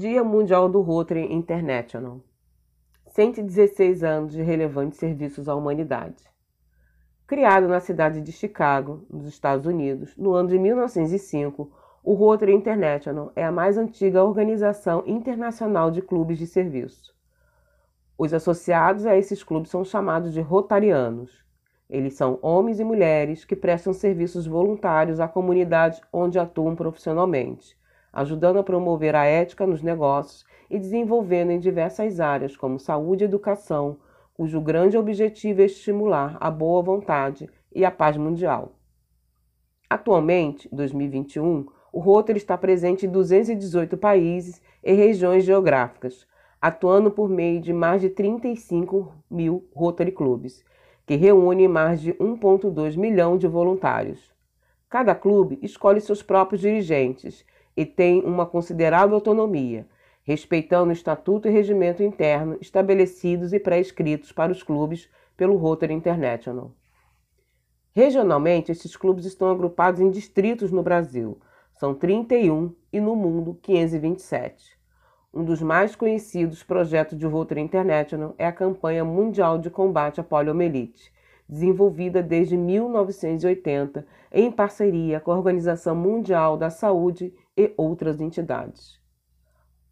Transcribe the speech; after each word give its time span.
Dia 0.00 0.22
Mundial 0.22 0.68
do 0.68 0.80
Rotary 0.80 1.34
International. 1.34 2.20
116 3.06 4.04
anos 4.04 4.32
de 4.32 4.40
relevantes 4.40 4.96
serviços 4.96 5.48
à 5.48 5.56
humanidade. 5.56 6.22
Criado 7.26 7.66
na 7.66 7.80
cidade 7.80 8.20
de 8.20 8.30
Chicago, 8.30 9.04
nos 9.10 9.26
Estados 9.26 9.66
Unidos, 9.66 10.16
no 10.16 10.34
ano 10.34 10.50
de 10.50 10.56
1905, 10.56 11.72
o 12.04 12.14
Rotary 12.14 12.54
International 12.54 13.32
é 13.34 13.44
a 13.44 13.50
mais 13.50 13.76
antiga 13.76 14.22
organização 14.22 15.02
internacional 15.04 15.90
de 15.90 16.00
clubes 16.00 16.38
de 16.38 16.46
serviço. 16.46 17.12
Os 18.16 18.32
associados 18.32 19.04
a 19.04 19.16
esses 19.16 19.42
clubes 19.42 19.68
são 19.68 19.84
chamados 19.84 20.32
de 20.32 20.40
rotarianos. 20.40 21.44
Eles 21.90 22.14
são 22.14 22.38
homens 22.40 22.78
e 22.78 22.84
mulheres 22.84 23.44
que 23.44 23.56
prestam 23.56 23.92
serviços 23.92 24.46
voluntários 24.46 25.18
à 25.18 25.26
comunidade 25.26 26.00
onde 26.12 26.38
atuam 26.38 26.76
profissionalmente 26.76 27.76
ajudando 28.20 28.58
a 28.58 28.64
promover 28.64 29.14
a 29.14 29.24
ética 29.24 29.66
nos 29.66 29.82
negócios 29.82 30.44
e 30.68 30.78
desenvolvendo 30.78 31.50
em 31.50 31.60
diversas 31.60 32.20
áreas, 32.20 32.56
como 32.56 32.78
saúde 32.78 33.24
e 33.24 33.26
educação, 33.26 33.98
cujo 34.34 34.60
grande 34.60 34.96
objetivo 34.96 35.62
é 35.62 35.64
estimular 35.64 36.36
a 36.40 36.50
boa 36.50 36.82
vontade 36.82 37.48
e 37.72 37.84
a 37.84 37.90
paz 37.90 38.16
mundial. 38.16 38.72
Atualmente, 39.88 40.68
2021, 40.72 41.66
o 41.92 42.00
Rotary 42.00 42.38
está 42.38 42.58
presente 42.58 43.06
em 43.06 43.08
218 43.08 43.96
países 43.96 44.60
e 44.82 44.92
regiões 44.92 45.44
geográficas, 45.44 46.26
atuando 46.60 47.10
por 47.10 47.28
meio 47.28 47.60
de 47.60 47.72
mais 47.72 48.00
de 48.02 48.10
35 48.10 49.14
mil 49.30 49.68
Rotary 49.74 50.12
Clubes, 50.12 50.64
que 51.06 51.14
reúnem 51.14 51.68
mais 51.68 52.00
de 52.00 52.12
1,2 52.14 52.96
milhão 52.96 53.38
de 53.38 53.46
voluntários. 53.46 54.30
Cada 54.90 55.14
clube 55.14 55.58
escolhe 55.62 56.00
seus 56.00 56.22
próprios 56.22 56.60
dirigentes 56.60 57.46
e 57.78 57.86
tem 57.86 58.20
uma 58.22 58.44
considerável 58.44 59.14
autonomia, 59.14 59.86
respeitando 60.24 60.90
o 60.90 60.92
estatuto 60.92 61.46
e 61.46 61.50
regimento 61.52 62.02
interno 62.02 62.58
estabelecidos 62.60 63.52
e 63.52 63.60
pré-escritos 63.60 64.32
para 64.32 64.50
os 64.50 64.64
clubes 64.64 65.08
pelo 65.36 65.56
Rotary 65.56 65.94
International. 65.94 66.72
Regionalmente, 67.94 68.72
esses 68.72 68.96
clubes 68.96 69.24
estão 69.24 69.48
agrupados 69.48 70.00
em 70.00 70.10
distritos 70.10 70.72
no 70.72 70.82
Brasil, 70.82 71.38
são 71.72 71.94
31 71.94 72.74
e 72.92 73.00
no 73.00 73.14
mundo 73.14 73.56
527. 73.62 74.76
Um 75.32 75.44
dos 75.44 75.62
mais 75.62 75.94
conhecidos 75.94 76.64
projetos 76.64 77.16
de 77.16 77.26
Rotary 77.26 77.60
International 77.60 78.34
é 78.36 78.46
a 78.48 78.52
campanha 78.52 79.04
mundial 79.04 79.56
de 79.56 79.70
combate 79.70 80.20
à 80.20 80.24
poliomielite, 80.24 81.12
desenvolvida 81.48 82.24
desde 82.24 82.56
1980 82.56 84.04
em 84.32 84.50
parceria 84.50 85.20
com 85.20 85.30
a 85.30 85.36
Organização 85.36 85.94
Mundial 85.94 86.56
da 86.56 86.70
Saúde 86.70 87.32
e 87.58 87.74
outras 87.76 88.20
entidades. 88.20 89.00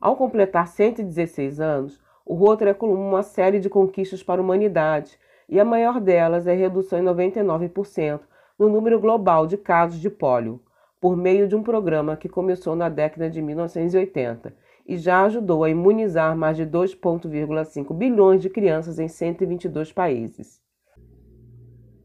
Ao 0.00 0.16
completar 0.16 0.66
116 0.66 1.60
anos, 1.60 2.00
o 2.24 2.34
Rotary 2.34 2.70
acumula 2.70 2.98
uma 2.98 3.22
série 3.22 3.60
de 3.60 3.68
conquistas 3.68 4.22
para 4.22 4.40
a 4.40 4.44
humanidade 4.44 5.18
e 5.46 5.60
a 5.60 5.64
maior 5.64 6.00
delas 6.00 6.46
é 6.46 6.52
a 6.52 6.56
redução 6.56 6.98
em 6.98 7.04
99% 7.04 8.20
no 8.58 8.70
número 8.70 8.98
global 8.98 9.46
de 9.46 9.58
casos 9.58 10.00
de 10.00 10.08
pólio, 10.08 10.58
por 10.98 11.16
meio 11.16 11.46
de 11.46 11.54
um 11.54 11.62
programa 11.62 12.16
que 12.16 12.28
começou 12.28 12.74
na 12.74 12.88
década 12.88 13.28
de 13.28 13.42
1980 13.42 14.54
e 14.86 14.96
já 14.96 15.24
ajudou 15.24 15.64
a 15.64 15.70
imunizar 15.70 16.34
mais 16.34 16.56
de 16.56 16.64
2,5 16.64 17.94
bilhões 17.94 18.40
de 18.40 18.48
crianças 18.48 18.98
em 18.98 19.08
122 19.08 19.92
países. 19.92 20.62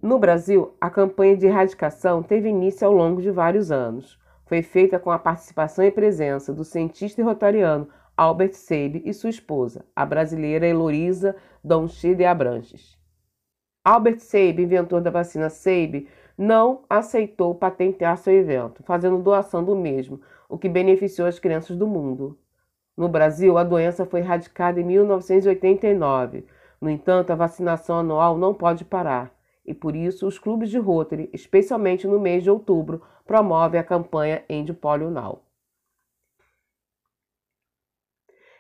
No 0.02 0.20
Brasil, 0.20 0.76
a 0.80 0.90
campanha 0.90 1.38
de 1.38 1.46
erradicação 1.46 2.22
teve 2.22 2.50
início 2.50 2.86
ao 2.86 2.94
longo 2.94 3.22
de 3.22 3.32
vários 3.32 3.72
anos 3.72 4.20
foi 4.46 4.62
feita 4.62 5.00
com 5.00 5.12
a 5.12 5.20
participação 5.20 5.84
e 5.84 5.92
presença 5.92 6.54
do 6.54 6.64
cientista 6.64 7.20
e 7.20 7.24
rotariano 7.24 7.90
Albert 8.16 8.54
Seib 8.54 9.02
e 9.04 9.14
sua 9.14 9.30
esposa, 9.30 9.84
a 9.96 10.06
brasileira 10.06 10.68
Elorisa 10.68 11.36
Donchide 11.64 12.24
Abranches. 12.24 12.98
Albert 13.84 14.20
Seib, 14.20 14.62
inventor 14.62 15.02
da 15.02 15.12
vacina 15.12 15.50
Seib, 15.50 16.08
não 16.38 16.84
aceitou 16.90 17.54
patentear 17.56 18.18
seu 18.18 18.34
evento, 18.34 18.84
fazendo 18.84 19.22
doação 19.22 19.64
do 19.64 19.76
mesmo, 19.76 20.22
o 20.48 20.58
que 20.58 20.70
beneficiou 20.70 21.28
as 21.28 21.40
crianças 21.40 21.76
do 21.76 21.88
mundo. 21.88 22.38
No 22.96 23.10
Brasil, 23.10 23.58
a 23.58 23.64
doença 23.64 24.06
foi 24.06 24.22
erradicada 24.22 24.80
em 24.80 24.84
1989. 24.84 26.46
No 26.80 26.90
entanto, 26.90 27.32
a 27.32 27.36
vacinação 27.36 28.00
anual 28.00 28.38
não 28.38 28.54
pode 28.54 28.86
parar 28.86 29.35
e 29.66 29.74
por 29.74 29.96
isso 29.96 30.28
os 30.28 30.38
clubes 30.38 30.70
de 30.70 30.78
Rotary, 30.78 31.30
especialmente 31.34 32.08
no 32.08 32.20
mês 32.20 32.44
de 32.44 32.50
outubro, 32.50 33.02
promovem 33.26 33.80
a 33.80 33.84
campanha 33.84 34.44
End 34.48 34.74
Polio 34.74 35.10
Now. 35.10 35.42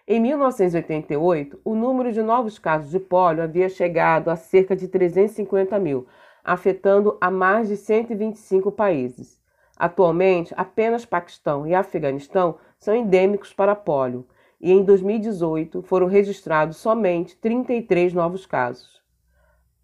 Em 0.07 0.19
1988, 0.19 1.59
o 1.65 1.73
número 1.73 2.11
de 2.11 2.21
novos 2.21 2.59
casos 2.59 2.91
de 2.91 2.99
pólio 2.99 3.43
havia 3.43 3.67
chegado 3.67 4.29
a 4.29 4.35
cerca 4.35 4.75
de 4.75 4.87
350 4.87 5.79
mil, 5.79 6.05
afetando 6.43 7.17
a 7.19 7.31
mais 7.31 7.69
de 7.69 7.75
125 7.75 8.71
países. 8.71 9.41
Atualmente, 9.75 10.53
apenas 10.55 11.05
Paquistão 11.05 11.65
e 11.65 11.73
Afeganistão 11.73 12.57
são 12.77 12.95
endêmicos 12.95 13.51
para 13.51 13.75
pólio, 13.75 14.27
e 14.61 14.71
em 14.71 14.83
2018 14.83 15.81
foram 15.81 16.07
registrados 16.07 16.77
somente 16.77 17.35
33 17.37 18.13
novos 18.13 18.45
casos. 18.45 19.04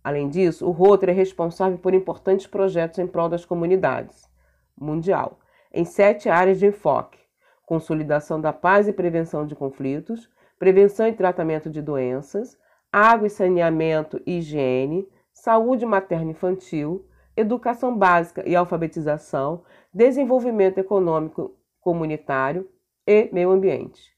Além 0.03 0.29
disso, 0.29 0.67
o 0.67 0.71
Rotary 0.71 1.11
é 1.11 1.15
responsável 1.15 1.77
por 1.77 1.93
importantes 1.93 2.47
projetos 2.47 2.99
em 2.99 3.07
prol 3.07 3.29
das 3.29 3.45
comunidades. 3.45 4.29
Mundial, 4.75 5.39
em 5.71 5.85
sete 5.85 6.27
áreas 6.27 6.59
de 6.59 6.67
enfoque: 6.67 7.19
consolidação 7.65 8.41
da 8.41 8.51
paz 8.51 8.87
e 8.87 8.93
prevenção 8.93 9.45
de 9.45 9.55
conflitos, 9.55 10.29
prevenção 10.57 11.07
e 11.07 11.13
tratamento 11.13 11.69
de 11.69 11.81
doenças, 11.81 12.57
água 12.91 13.27
e 13.27 13.29
saneamento 13.29 14.21
e 14.25 14.39
higiene, 14.39 15.07
saúde 15.33 15.85
materno-infantil, 15.85 17.05
educação 17.37 17.95
básica 17.95 18.47
e 18.47 18.55
alfabetização, 18.55 19.63
desenvolvimento 19.93 20.77
econômico 20.79 21.55
comunitário 21.79 22.69
e 23.07 23.29
meio 23.31 23.51
ambiente. 23.51 24.10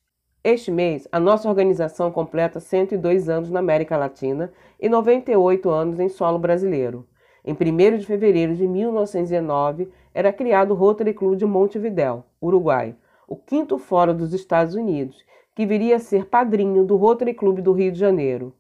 Este 0.46 0.70
mês, 0.70 1.08
a 1.10 1.22
nossa 1.22 1.48
organização 1.48 2.12
completa 2.12 2.60
102 2.60 3.30
anos 3.30 3.50
na 3.50 3.60
América 3.62 3.96
Latina 3.96 4.52
e 4.78 4.90
98 4.90 5.70
anos 5.70 6.02
em 6.02 6.10
solo 6.10 6.38
brasileiro. 6.38 7.08
Em 7.46 7.54
1 7.54 7.98
de 7.98 8.06
fevereiro 8.06 8.54
de 8.54 8.68
1909, 8.68 9.90
era 10.14 10.34
criado 10.34 10.72
o 10.72 10.74
Rotary 10.74 11.14
Club 11.14 11.38
de 11.38 11.46
Montevidéu, 11.46 12.26
Uruguai, 12.42 12.94
o 13.26 13.38
quinto 13.38 13.78
fórum 13.78 14.14
dos 14.14 14.34
Estados 14.34 14.76
Unidos, 14.76 15.24
que 15.56 15.66
viria 15.66 15.96
a 15.96 16.00
ser 16.00 16.26
padrinho 16.26 16.84
do 16.84 16.98
Rotary 16.98 17.34
Club 17.34 17.62
do 17.62 17.72
Rio 17.72 17.94
de 17.94 18.00
Janeiro, 18.00 18.54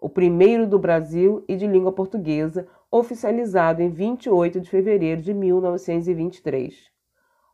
o 0.00 0.08
primeiro 0.08 0.66
do 0.66 0.76
Brasil 0.76 1.44
e 1.46 1.54
de 1.54 1.68
língua 1.68 1.92
portuguesa, 1.92 2.66
oficializado 2.90 3.80
em 3.80 3.90
28 3.90 4.60
de 4.60 4.68
fevereiro 4.68 5.22
de 5.22 5.32
1923. 5.32 6.90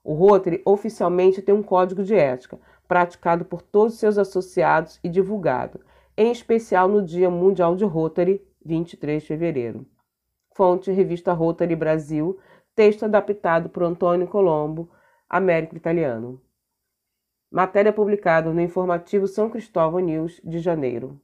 O 0.09 0.15
Rotary 0.15 0.63
oficialmente 0.65 1.43
tem 1.43 1.55
um 1.55 1.63
código 1.63 2.03
de 2.03 2.15
ética, 2.15 2.59
praticado 2.89 3.45
por 3.45 3.61
todos 3.61 3.99
seus 3.99 4.17
associados 4.17 4.99
e 5.05 5.09
divulgado, 5.11 5.81
em 6.17 6.33
especial 6.33 6.89
no 6.89 7.05
Dia 7.05 7.29
Mundial 7.29 7.77
de 7.77 7.85
Rotary, 7.85 8.43
23 8.65 9.21
de 9.21 9.29
fevereiro. 9.29 9.87
Fonte: 10.55 10.91
Revista 10.91 11.35
Rotary 11.35 11.77
Brasil, 11.77 12.39
texto 12.75 13.05
adaptado 13.05 13.69
por 13.69 13.83
Antônio 13.83 14.27
Colombo, 14.27 14.89
Américo 15.29 15.77
Italiano. 15.77 16.41
Matéria 17.51 17.93
publicada 17.93 18.51
no 18.51 18.63
Informativo 18.63 19.27
São 19.27 19.51
Cristóvão 19.51 20.01
News 20.01 20.41
de 20.43 20.59
janeiro. 20.59 21.21